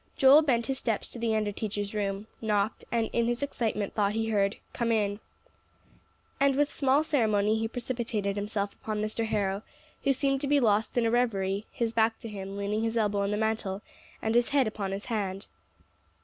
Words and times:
Joel 0.17 0.41
bent 0.41 0.65
his 0.65 0.79
steps 0.79 1.09
to 1.09 1.19
the 1.19 1.35
under 1.35 1.51
teacher's 1.51 1.93
room, 1.93 2.25
knocked, 2.41 2.85
and 2.91 3.07
in 3.13 3.27
his 3.27 3.43
excitement 3.43 3.93
thought 3.93 4.13
he 4.13 4.29
heard, 4.29 4.55
"Come 4.73 4.91
in." 4.91 5.19
And 6.39 6.55
with 6.55 6.73
small 6.73 7.03
ceremony 7.03 7.59
he 7.59 7.67
precipitated 7.67 8.35
himself 8.35 8.73
upon 8.73 8.99
Mr. 8.99 9.27
Harrow, 9.27 9.61
who 10.03 10.11
seemed 10.11 10.41
to 10.41 10.47
be 10.47 10.59
lost 10.59 10.97
in 10.97 11.05
a 11.05 11.11
revery, 11.11 11.67
his 11.71 11.93
back 11.93 12.17
to 12.21 12.27
him, 12.29 12.57
leaning 12.57 12.81
his 12.81 12.97
elbow 12.97 13.19
on 13.21 13.29
the 13.29 13.37
mantel, 13.37 13.83
and 14.23 14.33
his 14.33 14.49
head 14.49 14.65
upon 14.65 14.91
his 14.91 15.05
hand. 15.05 15.45